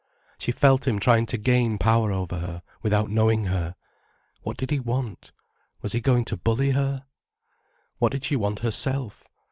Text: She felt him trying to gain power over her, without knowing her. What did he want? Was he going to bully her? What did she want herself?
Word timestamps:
She 0.39 0.51
felt 0.51 0.87
him 0.87 0.97
trying 0.97 1.27
to 1.27 1.37
gain 1.37 1.77
power 1.77 2.11
over 2.11 2.39
her, 2.39 2.63
without 2.81 3.11
knowing 3.11 3.43
her. 3.45 3.75
What 4.41 4.57
did 4.57 4.71
he 4.71 4.79
want? 4.79 5.31
Was 5.83 5.91
he 5.91 6.01
going 6.01 6.25
to 6.25 6.37
bully 6.37 6.71
her? 6.71 7.05
What 7.99 8.13
did 8.13 8.23
she 8.23 8.35
want 8.35 8.61
herself? 8.61 9.23